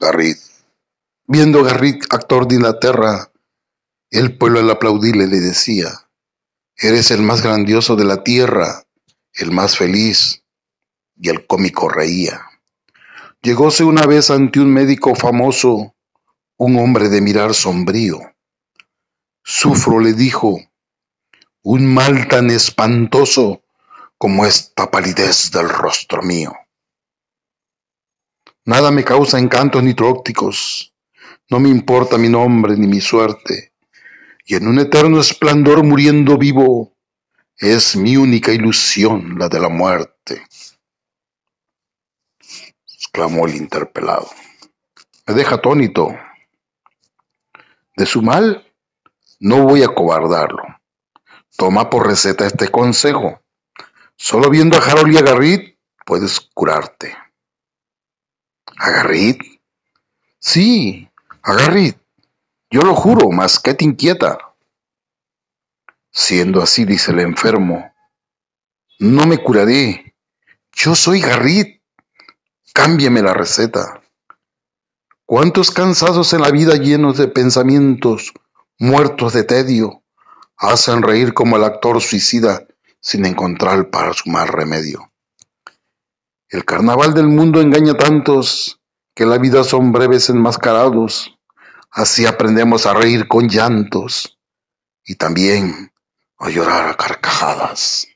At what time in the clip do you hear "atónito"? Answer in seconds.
45.56-46.16